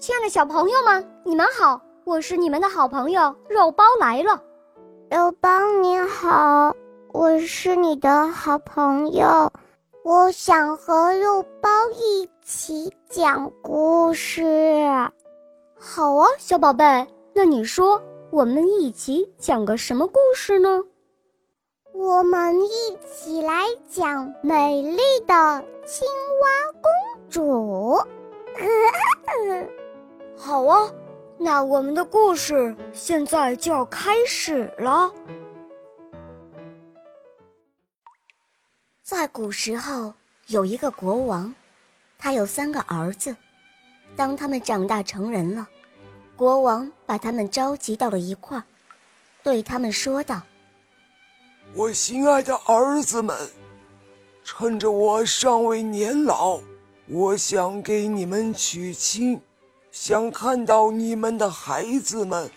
[0.00, 4.42] 亲爱的小朋友们，你们好，我是你们的好朋友肉包来了。
[5.10, 5.50] 肉包
[5.82, 6.74] 你好，
[7.12, 9.52] 我是你的好朋友，
[10.02, 14.42] 我想和肉包一起讲故事。
[15.78, 20.82] 好啊，小宝贝，那你说我们一起讲个什么故事呢？
[21.92, 26.08] 我们一起来讲美丽的青
[26.40, 26.48] 蛙
[26.80, 26.90] 公
[27.28, 27.98] 主。
[30.42, 30.90] 好啊，
[31.36, 35.12] 那我们的故事现在就要开始了。
[39.02, 40.14] 在古时候，
[40.46, 41.54] 有一个国王，
[42.18, 43.36] 他有三个儿子。
[44.16, 45.68] 当他们长大成人了，
[46.36, 48.64] 国王把他们召集到了一块儿，
[49.42, 50.40] 对他们说道。
[51.74, 53.36] 我心爱的儿子们，
[54.42, 56.60] 趁着我尚未年老，
[57.08, 59.38] 我想给你们娶亲，
[59.90, 62.48] 想看到你们的孩子们，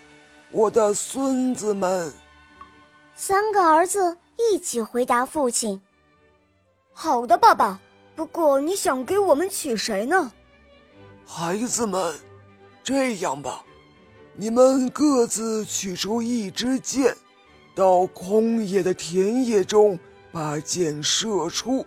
[0.50, 2.12] 我的孙子们。
[3.16, 5.80] 三个儿子一起回答父亲
[6.92, 7.80] ：“好的，爸爸。
[8.16, 10.30] 不过你想给我们娶谁呢？”
[11.26, 12.14] 孩子们，
[12.84, 13.64] 这样吧，
[14.34, 17.16] 你们各自取出一支箭。
[17.74, 19.98] 到空野的田野中，
[20.30, 21.84] 把箭射出，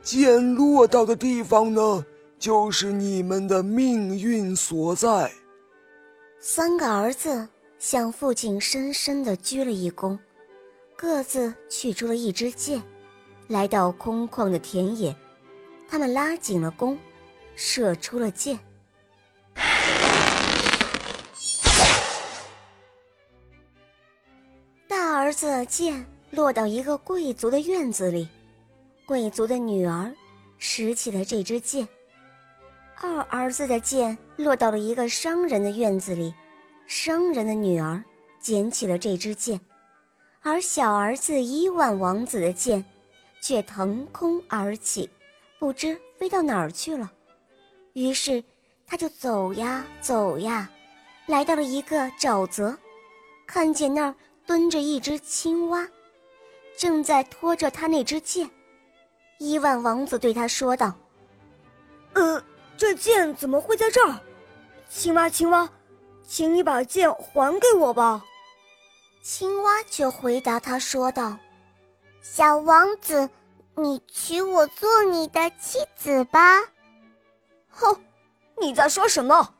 [0.00, 2.06] 箭落到的地方呢，
[2.38, 5.32] 就是你们的命运所在。
[6.38, 7.48] 三个儿子
[7.78, 10.18] 向父亲深深的鞠了一躬，
[10.96, 12.82] 各自取出了一支箭，
[13.48, 15.16] 来到空旷的田野，
[15.88, 16.96] 他们拉紧了弓，
[17.56, 18.58] 射出了箭。
[24.86, 28.28] 大儿子箭落到一个贵族的院子里，
[29.06, 30.14] 贵族的女儿
[30.58, 31.88] 拾起了这支箭。
[33.00, 36.34] 二儿子的箭落到了一个商人的院子里，
[36.86, 38.02] 商人的女儿
[38.40, 39.60] 捡起了这支箭，
[40.42, 42.84] 而小儿子伊万王子的箭
[43.40, 45.08] 却腾空而起，
[45.58, 47.12] 不知飞到哪儿去了。
[47.92, 48.42] 于是
[48.86, 50.70] 他就走呀走呀，
[51.26, 52.76] 来到了一个沼泽，
[53.46, 54.14] 看见那儿。
[54.46, 55.84] 蹲着一只青蛙，
[56.78, 58.48] 正在拖着他那支箭。
[59.38, 60.94] 伊万王子对他说道：“，
[62.76, 64.20] 这剑怎么会在这儿？
[64.88, 65.68] 青蛙，青蛙，
[66.26, 68.24] 请你把剑还给我吧。”
[69.22, 71.36] 青蛙却回答他说道
[72.22, 73.28] ：“小王子，
[73.74, 76.60] 你娶我做你的妻子吧。”
[77.70, 77.96] 哼，
[78.58, 79.54] 你在说什么？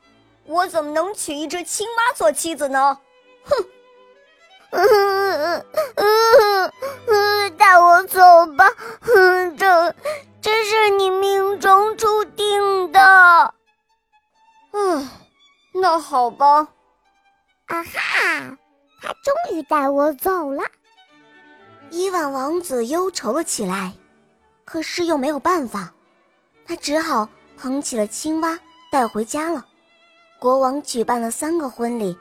[0.45, 2.97] 我怎么能娶一只青蛙做妻子呢？
[3.43, 3.65] 哼！
[4.69, 5.63] 嗯
[5.95, 6.71] 嗯
[7.07, 8.21] 嗯，带我走
[8.57, 8.69] 吧，
[9.57, 9.95] 这
[10.41, 12.61] 这是你命中注定
[15.89, 16.67] 那好吧。
[17.67, 18.57] 啊哈，
[19.01, 20.61] 他终于带我走了。
[21.91, 23.93] 伊万王子忧愁了起来，
[24.65, 25.93] 可是又没有办法，
[26.65, 28.59] 他只好捧起了青蛙
[28.91, 29.65] 带回家了。
[30.39, 32.17] 国王举办了三个婚礼，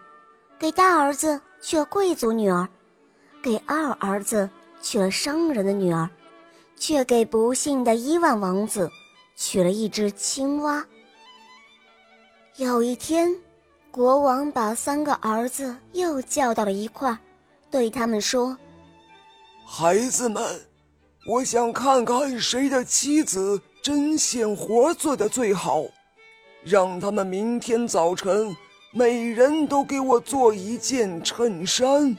[0.60, 1.41] 给大儿子。
[1.60, 2.69] 娶了贵族女儿，
[3.43, 4.48] 给二儿子
[4.81, 6.09] 娶了商人的女儿，
[6.77, 8.88] 却给不幸的伊万王子
[9.34, 10.87] 娶了一只青蛙。
[12.56, 13.34] 有一天，
[13.97, 17.19] 国王把三个儿子又叫到了一块儿，
[17.71, 18.55] 对他们说
[19.67, 20.45] ：“孩子们，
[21.27, 25.83] 我想看看谁的妻子针线活做的最好，
[26.62, 28.55] 让他们明天早晨。”
[28.93, 32.17] 每人都给我做一件衬衫。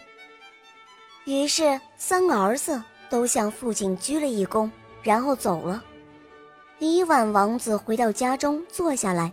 [1.26, 4.70] 于是，三个儿子都向父亲鞠了一躬，
[5.02, 5.84] 然后走了。
[6.78, 9.32] 伊万王子回到家中坐下来，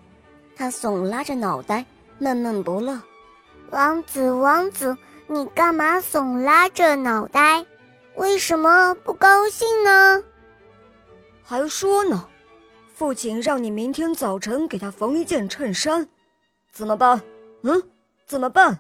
[0.57, 1.85] 他耸拉着脑袋，
[2.19, 3.01] 闷闷不乐。
[3.71, 7.65] 王子，王子，你干嘛总拉着脑袋？
[8.17, 10.23] 为什么不高兴呢？
[11.43, 12.29] 还说呢，
[12.95, 16.09] 父亲让你明天早晨给他缝一件衬衫，
[16.71, 17.21] 怎么办？
[17.63, 17.83] 嗯，
[18.27, 18.79] 怎么办？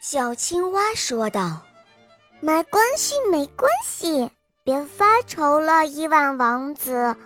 [0.00, 1.62] 小青蛙说道
[2.40, 4.30] ：“没关系，没关系，
[4.62, 7.16] 别发愁了，伊万王子，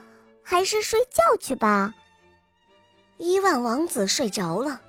[0.43, 1.93] 还是睡觉去吧。”
[3.19, 4.81] 伊万王子睡着了，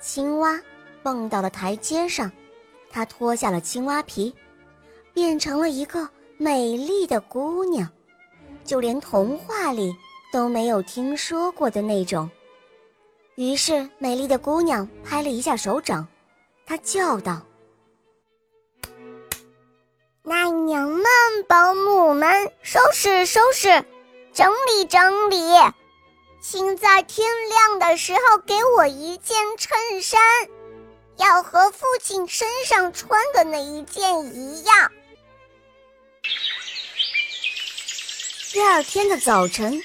[0.00, 0.60] 青蛙
[1.02, 2.30] 蹦到了台阶上，
[2.90, 4.34] 它脱下了青蛙皮，
[5.12, 6.08] 变成了一个
[6.38, 7.88] 美丽的姑娘，
[8.64, 9.94] 就连童话里
[10.32, 12.28] 都没有听说过的那种。
[13.36, 16.06] 于是，美丽的姑娘拍了一下手掌，
[16.66, 17.40] 她叫道
[20.22, 21.04] ：“奶娘们、
[21.48, 23.68] 保姆们，收拾收拾，
[24.32, 25.36] 整理整理，
[26.40, 30.18] 请在天亮的时候给我一件衬衫，
[31.18, 34.90] 要和父亲身上穿的那一件一样。
[38.52, 39.78] 第二天的早晨，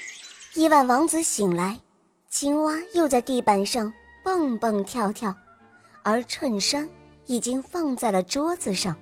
[0.54, 1.78] 亿万王子醒来，
[2.30, 3.92] 青蛙又在地板上
[4.24, 5.34] 蹦蹦跳跳，
[6.02, 6.88] 而衬衫
[7.26, 8.96] 已经放在了桌子上，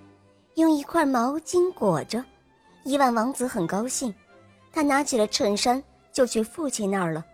[0.56, 2.22] 用一块毛巾裹着。
[2.82, 4.12] 亿万王子很高兴，
[4.72, 5.80] 他拿起了衬衫
[6.12, 7.24] 就去父亲那儿了。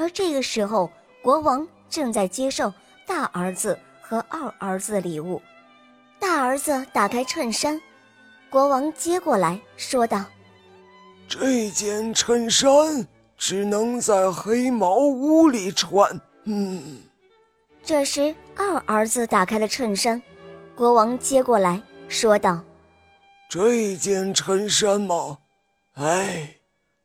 [0.00, 0.90] 而这个时候，
[1.22, 2.72] 国王正在接受
[3.06, 5.42] 大儿子和二儿子的礼物。
[6.18, 7.78] 大儿子打开衬衫，
[8.48, 10.24] 国王接过来说道
[11.28, 13.06] ：“这件衬衫
[13.36, 17.02] 只能在黑茅屋里穿。”嗯。
[17.82, 20.22] 这时，二儿子打开了衬衫，
[20.74, 22.58] 国王接过来说道
[23.50, 25.36] ：“这件衬衫嘛，
[25.92, 26.56] 哎。”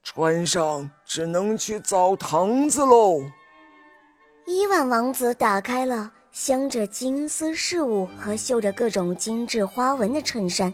[0.06, 3.24] 穿上只能去澡堂子喽。
[4.46, 10.72] 伊万王子打开了镶着金丝饰物和绣着各种精致花纹的衬衫，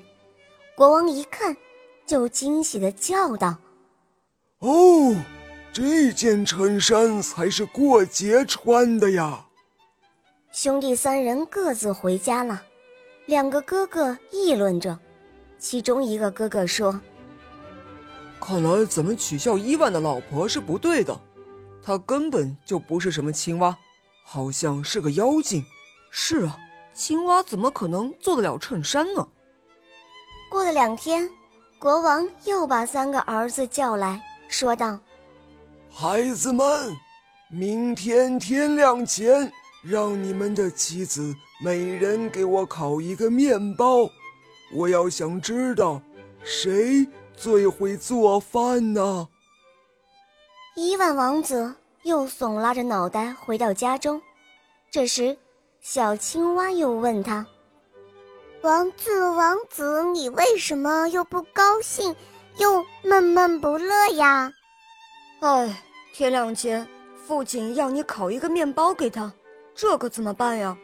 [0.75, 1.55] 国王一看，
[2.05, 3.55] 就惊喜地叫道
[4.59, 5.15] ：“哦，
[5.71, 9.45] 这件衬衫才是过节穿的呀！”
[10.51, 12.61] 兄弟三人各自回家了，
[13.27, 14.99] 两个哥哥议论着，
[15.57, 16.99] 其中一个哥哥说。
[18.41, 21.17] 看来咱们取笑伊万的老婆是不对的，
[21.83, 23.77] 她根本就不是什么青蛙，
[24.25, 25.63] 好像是个妖精。
[26.09, 26.57] 是啊，
[26.91, 29.25] 青蛙怎么可能做得了衬衫呢？
[30.49, 31.29] 过了两天，
[31.77, 34.99] 国王又把三个儿子叫来说道
[35.89, 36.93] ：“孩子们，
[37.49, 39.49] 明天天亮前，
[39.83, 41.33] 让你们的妻子
[41.63, 44.09] 每人给我烤一个面包，
[44.73, 46.01] 我要想知道
[46.43, 47.07] 谁。”
[47.41, 49.27] 最会做饭呢。
[50.75, 51.73] 伊万王子
[52.03, 54.21] 又耸拉着脑袋回到家中，
[54.91, 55.35] 这时，
[55.81, 57.43] 小青蛙又问他
[58.61, 62.15] ：“王子，王子，你为什么又不高兴，
[62.57, 64.53] 又闷闷不乐呀
[65.41, 65.81] ？”“哎，
[66.13, 66.87] 天亮前，
[67.25, 69.33] 父亲要你烤一个面包给他，
[69.73, 70.77] 这可怎么办呀？”“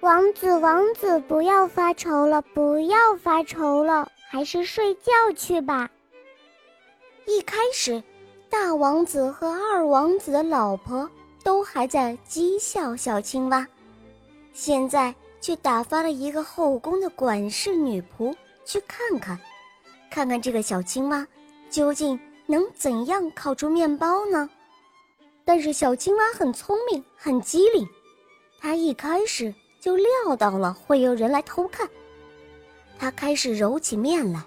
[0.00, 5.90] 王子，王子，不要发愁了，不要发愁了。”还是睡觉去吧。
[7.26, 8.02] 一开始，
[8.50, 11.08] 大王子和二王子的老婆
[11.42, 13.66] 都还在讥笑小青蛙，
[14.52, 18.34] 现在却打发了一个后宫的管事女仆
[18.66, 19.38] 去看看，
[20.10, 21.26] 看看这个小青蛙
[21.70, 24.48] 究竟能怎样烤出面包呢？
[25.46, 27.88] 但是小青蛙很聪明，很机灵，
[28.60, 31.88] 它一开始就料到了会有人来偷看。
[32.98, 34.44] 他开始揉起面来，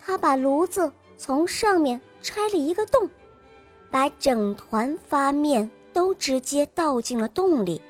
[0.00, 3.08] 他把炉子从上面拆了一个洞，
[3.92, 7.80] 把整团发面都直接倒进了洞里。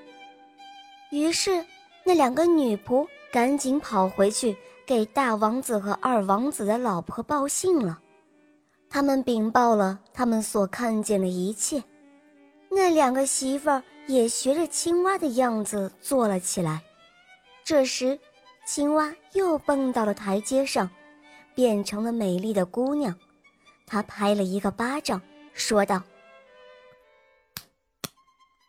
[1.11, 1.65] 于是，
[2.05, 7.99] 那两个女仆赶紧跑回去给大王子和二王子的老婆报信了。
[8.91, 11.83] 他们禀报了他们所看见的一切。
[12.69, 16.83] 那两个媳妇儿也学着青蛙的样子坐了起来。
[17.65, 18.19] 这时。
[18.65, 20.89] 青蛙又蹦到了台阶上，
[21.55, 23.15] 变成了美丽的姑娘。
[23.87, 25.21] 她拍了一个巴掌，
[25.53, 26.03] 说道：“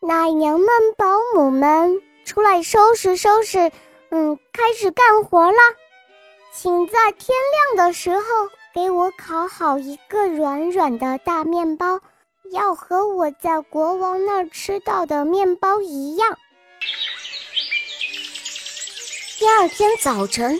[0.00, 3.72] 奶娘们、保姆们，出来收拾收拾，
[4.10, 5.62] 嗯，开始干活啦！
[6.52, 7.36] 请在天
[7.74, 8.22] 亮的时候
[8.74, 12.00] 给我烤好一个软软的大面包，
[12.52, 16.38] 要和我在国王那儿吃到的面包一样。”
[19.38, 20.58] 第二天早晨，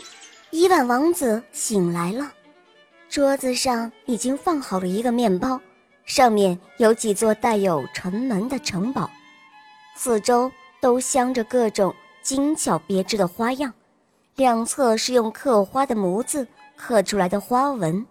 [0.51, 2.31] 伊万王子醒来了，
[3.09, 5.59] 桌子上已经放好了一个面包，
[6.05, 9.11] 上面有几座带有城门的城堡，
[9.95, 13.73] 四周都镶着各种精巧别致的花样，
[14.35, 18.07] 两侧是用刻花的模子刻出来的花纹。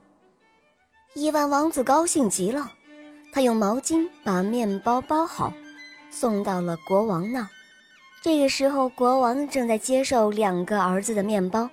[1.13, 2.71] 伊万王子高兴极了，
[3.31, 5.53] 他用毛巾把面包包好，
[6.09, 7.49] 送到了国王那儿。
[8.25, 11.69] 这个时候，国王正在接受两个儿子的面包。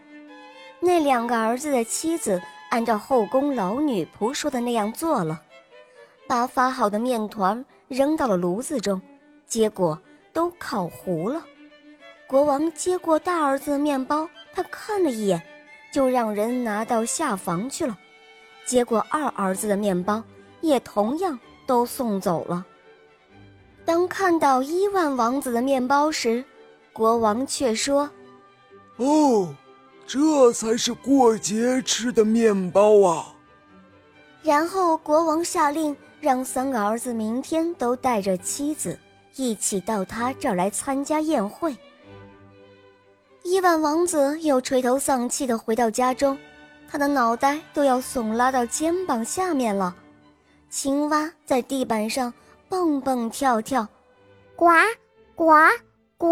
[0.81, 5.41] 那两个儿子的妻子按照后宫老女仆说的那样做了，
[6.29, 9.01] 把发好的面团扔到了炉子中，
[9.47, 9.99] 结果
[10.35, 11.43] 都烤糊了。
[12.27, 15.41] 国王接过大儿子的面包，他看了一眼，
[15.91, 17.97] 就让人拿到下房去了。
[18.67, 20.23] 结果二儿子的面包
[20.61, 22.67] 也同样都送走了。
[23.85, 26.45] 当看到伊万王子的面包时，
[26.93, 28.09] 国王却说
[28.97, 29.55] ：“哦，
[30.07, 33.35] 这才是过节吃的面包啊！”
[34.43, 38.99] 然后国王下令让三个儿子明天都带着妻子
[39.37, 41.77] 一起到他这儿来参加宴会。
[43.45, 46.39] 伊万王子又垂头丧气地回到家中，
[46.89, 49.95] 他的脑袋都要耸拉到肩膀下面了。
[50.71, 52.33] 青蛙在地板上
[52.73, 53.87] 蹦蹦跳跳，
[54.57, 54.71] 呱
[55.35, 55.53] 呱
[56.17, 56.27] 呱！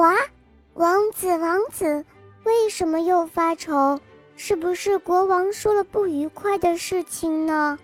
[0.72, 2.02] 王子，王子，
[2.44, 4.00] 为什么又发愁？
[4.36, 7.78] 是不是国王说了不愉快的事情呢？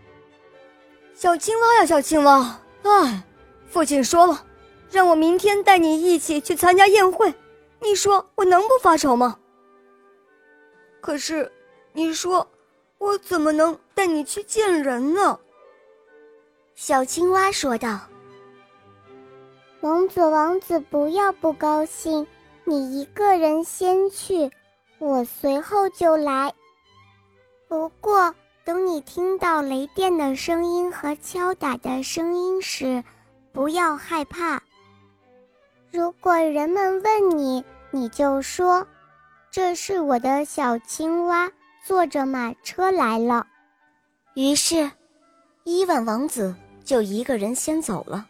[1.15, 3.23] 小青蛙呀，小青蛙，哎，
[3.69, 4.43] 父亲说了，
[4.91, 7.35] 让我明天带你一起去参加宴会。
[7.81, 9.39] 你说我能不发愁吗？
[11.03, 11.53] 可是，
[11.93, 12.49] 你说
[12.97, 15.39] 我怎么能带你去见人呢？
[16.75, 18.01] 小青蛙说道
[19.87, 22.27] ：“王子，王子，不要不高兴，
[22.65, 24.51] 你一个人先去。”
[24.99, 26.53] 我随后就来。
[27.69, 33.05] 不过，等你听到雷电的声音和敲打的声音时，
[33.53, 34.61] 不要害怕。
[35.93, 38.85] 如果人们问你，你就说
[39.53, 41.49] ：“这是我的小青蛙，
[41.85, 43.47] 坐着马车来了。”
[44.35, 44.91] 于是，
[45.63, 46.53] 伊万王子
[46.85, 48.27] 就一个人先走了。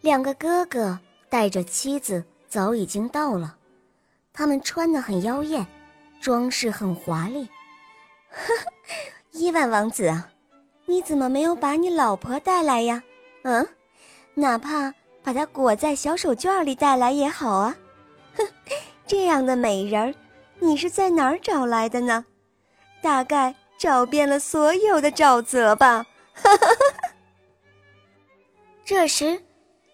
[0.00, 3.56] 两个哥哥带着妻子早已经到了，
[4.32, 5.66] 他们穿得很妖艳。
[6.20, 7.48] 装饰很华丽，
[8.28, 8.72] 呵呵，
[9.30, 10.28] 伊万王子啊，
[10.84, 13.02] 你怎么没有把你老婆带来呀？
[13.44, 13.66] 嗯，
[14.34, 14.92] 哪怕
[15.22, 17.74] 把她裹在小手绢里带来也好啊。
[18.36, 18.46] 哼，
[19.06, 20.14] 这样的美人，
[20.58, 22.26] 你是在哪儿找来的呢？
[23.00, 26.04] 大概找遍了所有的沼泽吧。
[26.34, 27.10] 哈哈哈。
[28.84, 29.42] 这时，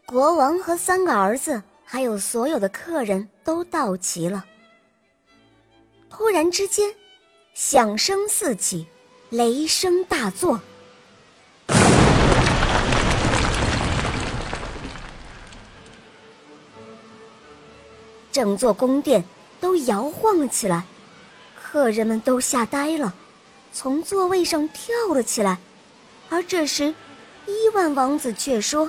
[0.08, 4.44] 国王和三个儿子，还有所有的客人都到齐了。
[6.08, 6.94] 突然之间，
[7.54, 8.86] 响声四起，
[9.30, 10.60] 雷声大作，
[18.30, 19.24] 整座宫殿
[19.60, 20.84] 都摇晃了起来，
[21.60, 23.12] 客人们都吓呆了，
[23.72, 25.58] 从座位上跳了起来。
[26.30, 26.94] 而这时，
[27.46, 28.88] 伊万王子却说：“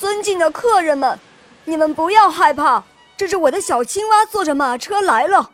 [0.00, 1.18] 尊敬的客人们，
[1.66, 2.82] 你们不要害怕。”
[3.18, 5.50] 这是我的小青蛙，坐着马车来了。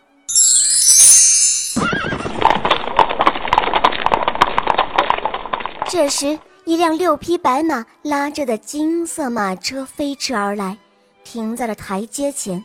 [5.88, 10.78] 这时，一辆六匹白马拉着的金色马车飞驰而来，
[11.24, 12.64] 停在了台阶前。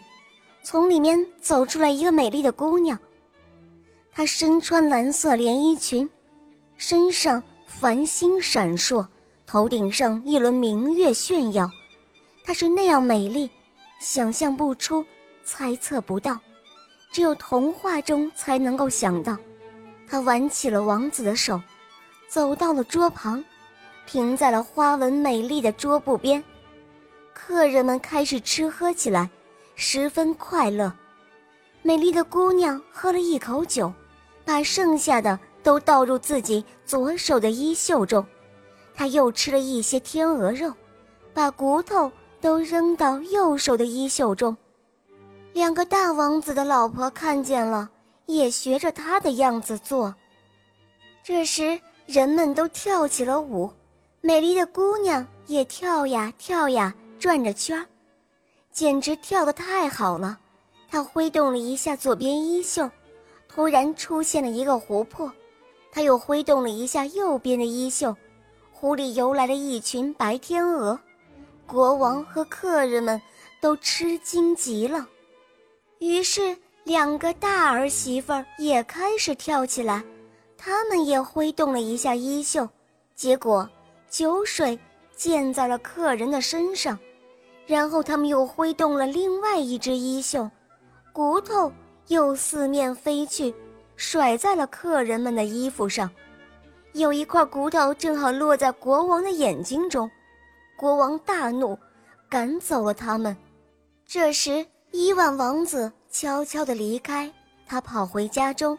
[0.61, 2.95] 从里面走出来一个美丽的姑娘，
[4.11, 6.07] 她身穿蓝色连衣裙，
[6.77, 9.03] 身上繁星闪烁，
[9.51, 11.69] 头顶上一轮明月炫耀。
[12.41, 13.49] 她是那样美丽。
[13.99, 15.05] 想象不出，
[15.43, 16.39] 猜测不到，
[17.11, 19.37] 只有童话中才能够想到。
[20.07, 21.61] 他挽起了王子的手，
[22.29, 23.43] 走到了桌旁，
[24.07, 26.41] 停在了花纹美丽的桌布边。
[27.33, 29.29] 客人们开始吃喝起来，
[29.75, 30.93] 十分快乐。
[31.81, 33.91] 美丽的姑娘喝了一口酒，
[34.45, 38.25] 把剩下的都倒入自己左手的衣袖中。
[38.93, 40.73] 他又吃了一些天鹅肉，
[41.33, 42.11] 把骨头。
[42.41, 44.57] 都扔到右手的衣袖中，
[45.53, 47.87] 两个大王子的老婆看见了，
[48.25, 50.15] 也学着他的样子做。
[51.23, 53.71] 这时，人们都跳起了舞，
[54.21, 57.85] 美丽的姑娘也跳呀跳呀，转着圈儿，
[58.71, 60.39] 简直跳得太好了。
[60.89, 62.89] 她挥动了一下左边衣袖，
[63.47, 65.31] 突然出现了一个湖泊。
[65.91, 68.17] 她又挥动了一下右边的衣袖，
[68.81, 70.99] 湖里游来了一群白天鹅。
[71.67, 73.21] 国王和客人们
[73.61, 75.07] 都吃惊极了，
[75.99, 80.03] 于是两个大儿媳妇儿也开始跳起来，
[80.57, 82.67] 他们也挥动了一下衣袖，
[83.13, 83.69] 结果
[84.09, 84.77] 酒水
[85.15, 86.97] 溅在了客人的身上，
[87.67, 90.49] 然后他们又挥动了另外一只衣袖，
[91.13, 91.71] 骨头
[92.07, 93.53] 又四面飞去，
[93.95, 96.09] 甩在了客人们的衣服上，
[96.93, 100.09] 有一块骨头正好落在国王的眼睛中。
[100.77, 101.77] 国王大怒，
[102.27, 103.35] 赶走了他们。
[104.05, 107.31] 这时，伊万王子悄悄地离开，
[107.65, 108.77] 他跑回家中，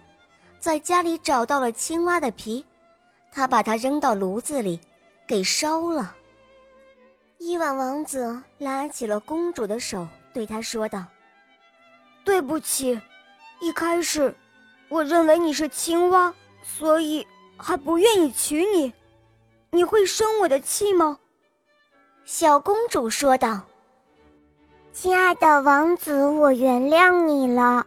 [0.59, 2.64] 在家里找到了青蛙的皮，
[3.31, 4.81] 他把它扔到炉子里，
[5.26, 6.14] 给烧了。
[7.38, 11.04] 伊万王子拉起了公主的手，对她说道
[12.25, 13.00] ：“对不起，
[13.61, 14.35] 一开始，
[14.88, 17.26] 我认为你是青蛙，所以
[17.62, 18.92] 还不愿意娶你。
[19.71, 21.19] 你会生我的气吗？”
[22.26, 23.61] 小公主说道
[24.92, 27.87] ：“亲爱的王子，我原谅你了。”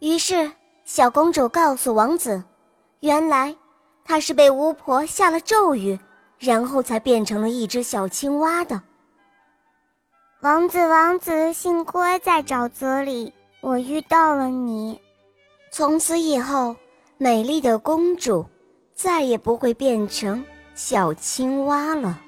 [0.00, 0.50] 于是，
[0.84, 2.42] 小公主告诉王子，
[3.00, 3.54] 原来
[4.04, 5.98] 她是被巫婆下了咒语，
[6.38, 8.80] 然后才变成了一只小青蛙的。
[10.40, 15.00] 王子，王子，幸亏在沼泽里，我遇到了你。
[15.70, 16.76] 从此以后，
[17.18, 18.44] 美丽的公主
[18.94, 20.44] 再也不会变成
[20.74, 22.20] 小青蛙了。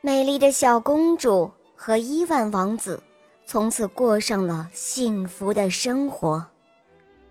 [0.00, 3.00] 美丽的小公主和伊万王子
[3.46, 6.44] 从此过上了幸福的生活。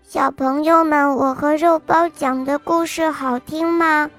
[0.02, 4.10] 小朋友们，我和肉包讲的故事好听吗？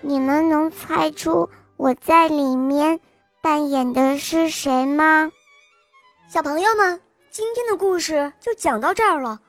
[0.00, 1.46] 你们能猜出
[1.76, 2.98] 我在里面
[3.42, 5.30] 扮演的是谁吗？
[6.26, 6.98] 小朋友们，
[7.30, 9.41] 今天的故事就讲到这儿了。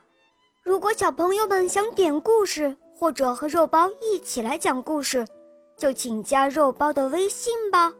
[0.64, 5.26] 如果小朋友们想点故事，或者和肉包一起来讲故事，
[5.76, 7.92] 就请加肉包的微信吧。